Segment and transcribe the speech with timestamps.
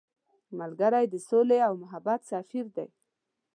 [0.59, 2.87] ملګری د سولې او محبت سفیر دی